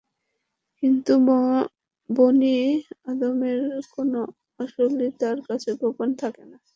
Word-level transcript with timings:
কিন্তু 0.83 1.13
বনী 2.09 2.57
আদমের 3.05 3.59
কোন 3.93 4.11
আমলই 4.59 5.09
তাঁর 5.19 5.37
কাছে 5.47 5.69
গোপন 5.81 6.09
থাকে 6.21 6.43
না। 6.51 6.57